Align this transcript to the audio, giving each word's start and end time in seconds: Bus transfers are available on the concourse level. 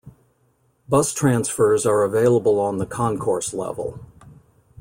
Bus 0.89 1.13
transfers 1.13 1.85
are 1.85 2.01
available 2.01 2.59
on 2.59 2.79
the 2.79 2.87
concourse 2.87 3.53
level. 3.53 4.03